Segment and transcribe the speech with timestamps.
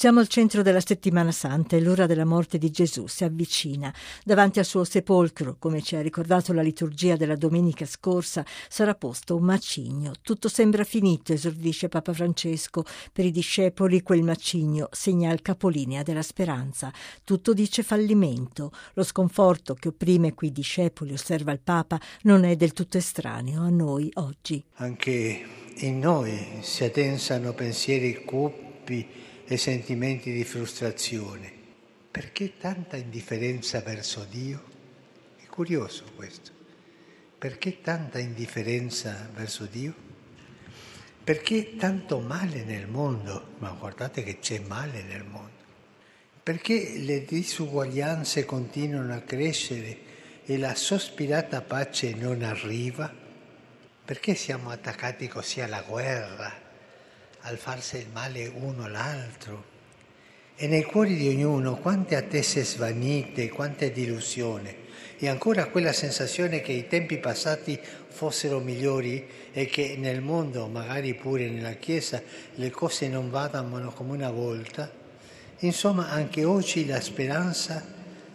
[0.00, 3.92] Siamo al centro della settimana santa e l'ora della morte di Gesù si avvicina.
[4.24, 9.36] Davanti al suo sepolcro, come ci ha ricordato la liturgia della domenica scorsa, sarà posto
[9.36, 10.12] un macigno.
[10.22, 12.82] Tutto sembra finito, esordisce Papa Francesco.
[13.12, 16.90] Per i discepoli quel macigno segna il capolinea della speranza.
[17.22, 18.72] Tutto dice fallimento.
[18.94, 23.68] Lo sconforto che opprime quei discepoli, osserva il Papa, non è del tutto estraneo a
[23.68, 24.64] noi oggi.
[24.76, 25.44] Anche
[25.74, 31.52] in noi si addensano pensieri cupi e sentimenti di frustrazione.
[32.08, 34.62] Perché tanta indifferenza verso Dio?
[35.42, 36.52] È curioso questo.
[37.36, 39.92] Perché tanta indifferenza verso Dio?
[41.24, 43.54] Perché tanto male nel mondo?
[43.58, 45.64] Ma guardate che c'è male nel mondo.
[46.44, 49.98] Perché le disuguaglianze continuano a crescere
[50.44, 53.12] e la sospirata pace non arriva?
[54.04, 56.69] Perché siamo attaccati così alla guerra,
[57.42, 59.64] al farsi il male uno all'altro?
[60.56, 64.88] E nei cuori di ognuno quante attese svanite, quante delusioni
[65.22, 71.14] e ancora quella sensazione che i tempi passati fossero migliori e che nel mondo, magari
[71.14, 72.22] pure nella Chiesa,
[72.54, 74.90] le cose non vadano come una volta.
[75.58, 77.84] Insomma, anche oggi la speranza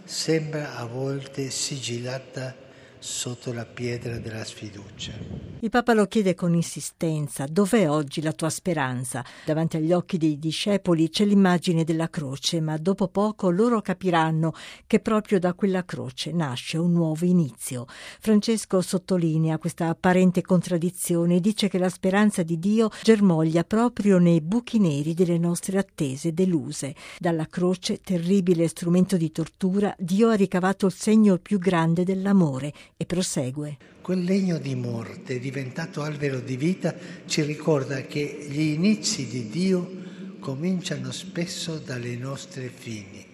[0.03, 2.56] sembra a volte sigillata
[3.00, 5.14] sotto la pietra della sfiducia.
[5.60, 9.24] Il Papa lo chiede con insistenza, dov'è oggi la tua speranza?
[9.46, 14.54] Davanti agli occhi dei discepoli c'è l'immagine della croce, ma dopo poco loro capiranno
[14.86, 17.86] che proprio da quella croce nasce un nuovo inizio.
[18.20, 24.42] Francesco sottolinea questa apparente contraddizione e dice che la speranza di Dio germoglia proprio nei
[24.42, 26.94] buchi neri delle nostre attese deluse.
[27.18, 33.05] Dalla croce, terribile strumento di tortura, Dio ha ricavato il segno più grande dell'amore e
[33.05, 33.78] prosegue.
[34.02, 40.03] Quel legno di morte diventato albero di vita ci ricorda che gli inizi di Dio
[40.39, 43.25] cominciano spesso dalle nostre fini.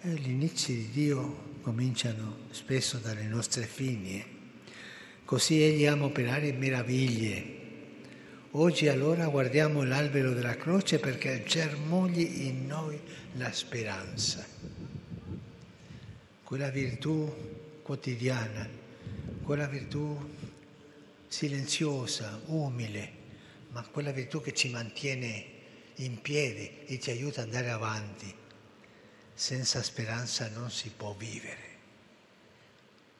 [0.00, 4.18] E gli inizi di Dio cominciano spesso dalle nostre fini.
[4.18, 4.24] Eh.
[5.24, 7.58] Così Egli ama operare meraviglie.
[8.52, 12.98] Oggi allora guardiamo l'albero della croce perché germogli in noi
[13.34, 14.44] la speranza.
[16.42, 17.32] Quella virtù
[17.90, 18.68] quotidiana,
[19.42, 20.16] quella virtù
[21.26, 23.12] silenziosa, umile,
[23.70, 25.44] ma quella virtù che ci mantiene
[25.96, 28.32] in piedi e ci aiuta ad andare avanti.
[29.34, 31.78] Senza speranza non si può vivere.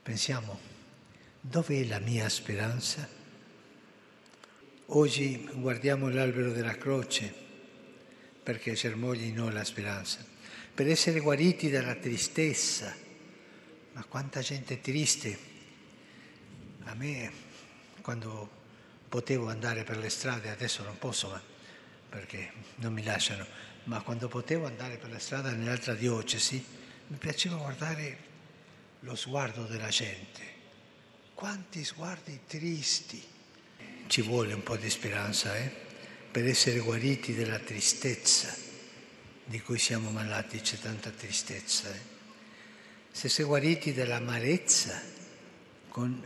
[0.05, 0.57] Pensiamo,
[1.41, 3.09] dov'è la mia speranza?
[4.87, 7.35] Oggi guardiamo l'albero della croce
[8.41, 10.25] perché germogli noi la speranza,
[10.73, 13.09] per essere guariti dalla tristezza,
[14.00, 15.38] ma quanta gente triste.
[16.84, 17.31] A me,
[18.00, 18.49] quando
[19.11, 21.43] potevo andare per le strade, adesso non posso, ma
[22.09, 23.44] perché non mi lasciano,
[23.84, 26.65] ma quando potevo andare per la strada nell'altra diocesi,
[27.09, 28.19] mi piaceva guardare
[29.00, 30.41] lo sguardo della gente.
[31.34, 33.22] Quanti sguardi tristi.
[34.06, 35.71] Ci vuole un po' di speranza, eh?
[36.31, 38.56] Per essere guariti dalla tristezza
[39.44, 41.93] di cui siamo malati, c'è tanta tristezza.
[41.93, 42.19] Eh?
[43.10, 45.00] Se si è guariti dall'amarezza
[45.88, 46.22] con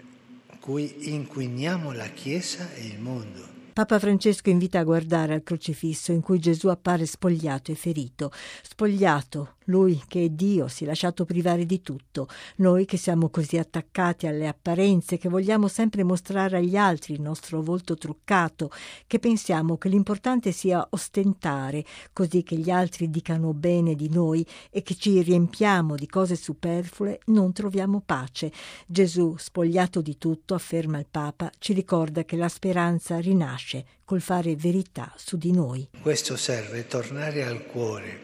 [0.61, 3.54] cui inquiniamo la Chiesa e il mondo.
[3.75, 8.31] Papa Francesco invita a guardare al crocifisso in cui Gesù appare spogliato e ferito.
[8.63, 12.29] Spogliato, lui che è Dio si è lasciato privare di tutto.
[12.59, 17.63] Noi che siamo così attaccati alle apparenze, che vogliamo sempre mostrare agli altri il nostro
[17.63, 18.71] volto truccato,
[19.09, 24.85] che pensiamo che l'importante sia ostentare, così che gli altri dicano bene di noi e
[24.85, 28.53] che ci riempiamo di cose superflue, non troviamo pace.
[28.87, 33.63] Gesù, spogliato di tutto, afferma il Papa, ci ricorda che la speranza rinasce
[34.05, 35.89] col fare verità su di noi.
[36.01, 38.21] Questo serve tornare al cuore,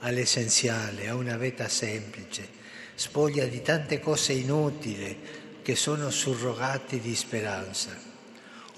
[0.00, 2.46] all'essenziale, a una vita semplice,
[2.94, 5.18] spoglia di tante cose inutili
[5.62, 8.12] che sono surrogati di speranza.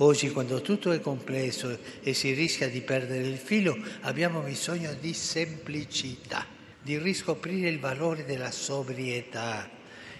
[0.00, 5.15] Oggi quando tutto è complesso e si rischia di perdere il filo, abbiamo bisogno di
[5.15, 6.44] semplicità,
[6.82, 9.69] di riscoprire il valore della sobrietà,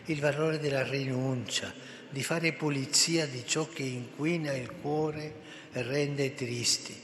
[0.07, 1.73] il valore della rinuncia,
[2.09, 5.35] di fare pulizia di ciò che inquina il cuore
[5.73, 6.95] e rende tristi.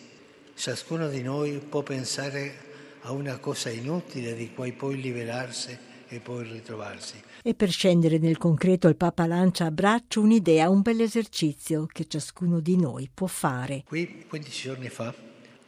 [0.55, 2.71] Ciascuno di noi può pensare
[3.03, 5.77] a una cosa inutile di cui poi liberarsi
[6.09, 7.21] e poi ritrovarsi.
[7.43, 12.07] E per scendere nel concreto il Papa lancia a braccio un'idea, un bel esercizio che
[12.07, 13.83] ciascuno di noi può fare.
[13.85, 15.13] Qui 15 giorni fa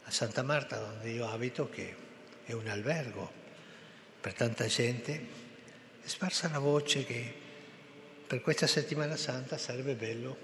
[0.03, 1.95] a Santa Marta dove io abito, che
[2.45, 3.29] è un albergo
[4.21, 5.43] per tanta gente,
[6.05, 7.33] è sparsa la voce che
[8.27, 10.37] per questa settimana santa sarebbe bello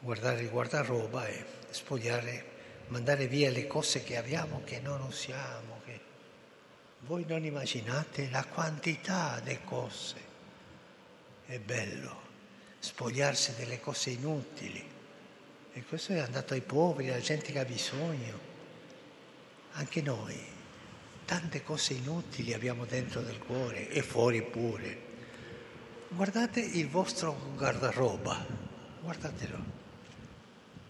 [0.00, 2.44] guardare il guardaroba e spogliare,
[2.88, 6.00] mandare via le cose che abbiamo che non usiamo, che
[7.00, 10.16] Voi non immaginate la quantità di cose.
[11.46, 12.22] È bello
[12.80, 14.84] spogliarsi delle cose inutili.
[15.72, 18.40] E questo è andato ai poveri, alla gente che ha bisogno.
[19.74, 20.54] Anche noi,
[21.26, 25.04] tante cose inutili abbiamo dentro del cuore e fuori pure.
[26.08, 28.46] Guardate il vostro guardaroba,
[29.02, 29.74] guardatelo.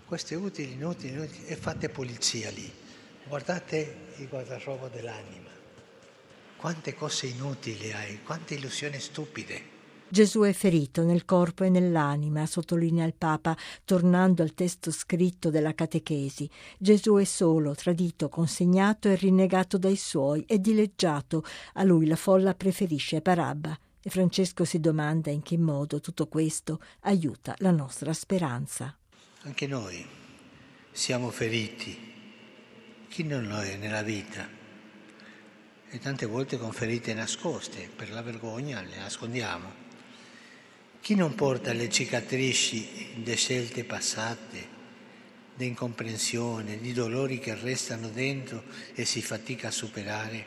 [0.04, 2.70] Questo è utile, inutile, inutile, e fate pulizia lì.
[3.24, 5.50] Guardate il guardaroba dell'anima.
[6.56, 9.74] Quante cose inutili hai, quante illusioni stupide.
[10.16, 13.54] Gesù è ferito nel corpo e nell'anima, sottolinea il Papa,
[13.84, 16.48] tornando al testo scritto della catechesi.
[16.78, 21.44] Gesù è solo, tradito, consegnato e rinnegato dai suoi, è dileggiato.
[21.74, 23.78] A lui la folla preferisce Barabba.
[24.00, 28.96] E Francesco si domanda in che modo tutto questo aiuta la nostra speranza.
[29.42, 30.02] Anche noi
[30.92, 31.94] siamo feriti.
[33.06, 34.48] Chi non lo è nella vita?
[35.90, 39.85] E tante volte con ferite nascoste, per la vergogna le nascondiamo.
[41.06, 44.66] Chi non porta le cicatrici di scelte passate,
[45.54, 50.44] di incomprensione, di dolori che restano dentro e si fatica a superare?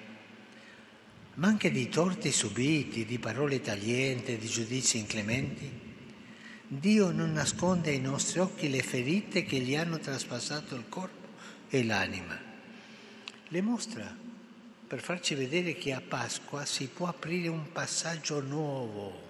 [1.36, 5.72] Ma anche di torti subiti, di parole taglienti, di giudizi inclementi?
[6.68, 11.28] Dio non nasconde ai nostri occhi le ferite che gli hanno traspassato il corpo
[11.70, 12.38] e l'anima.
[13.48, 14.14] Le mostra
[14.86, 19.29] per farci vedere che a Pasqua si può aprire un passaggio nuovo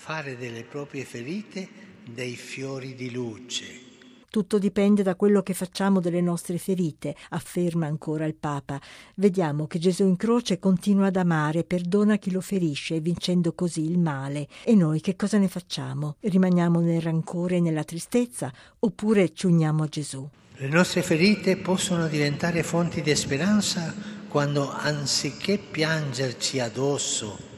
[0.00, 1.68] fare delle proprie ferite
[2.08, 3.86] dei fiori di luce.
[4.30, 8.80] Tutto dipende da quello che facciamo delle nostre ferite, afferma ancora il Papa.
[9.16, 13.98] Vediamo che Gesù in croce continua ad amare, perdona chi lo ferisce, vincendo così il
[13.98, 14.46] male.
[14.64, 16.14] E noi che cosa ne facciamo?
[16.20, 20.26] Rimaniamo nel rancore e nella tristezza oppure ci uniamo a Gesù?
[20.54, 23.92] Le nostre ferite possono diventare fonti di speranza
[24.28, 27.48] quando anziché piangerci addosso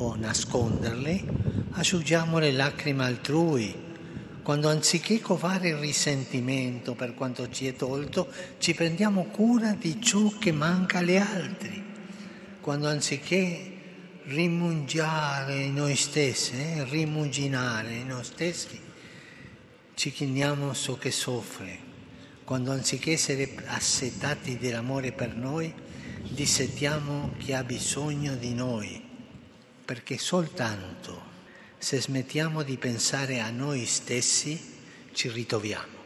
[0.00, 3.72] o nasconderle, asciughiamo le lacrime altrui,
[4.42, 10.28] quando anziché covare il risentimento per quanto ci è tolto, ci prendiamo cura di ciò
[10.38, 11.84] che manca agli altri,
[12.60, 13.74] quando anziché
[14.24, 18.80] rimungiare noi stessi, eh, rimuginare noi stessi,
[19.94, 21.78] ci chiniamo ciò che soffre,
[22.42, 25.72] quando anziché essere assetati dell'amore per noi,
[26.28, 29.00] dissetiamo chi ha bisogno di noi,
[29.84, 31.27] perché soltanto
[31.78, 34.60] se smettiamo di pensare a noi stessi,
[35.12, 35.97] ci ritroviamo.